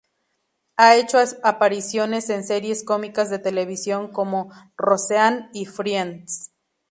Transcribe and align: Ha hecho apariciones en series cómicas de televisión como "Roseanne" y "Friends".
Ha 0.77 0.95
hecho 0.95 1.19
apariciones 1.43 2.31
en 2.31 2.43
series 2.43 2.83
cómicas 2.83 3.29
de 3.29 3.37
televisión 3.37 4.11
como 4.11 4.49
"Roseanne" 4.75 5.49
y 5.53 5.67
"Friends". 5.67 6.51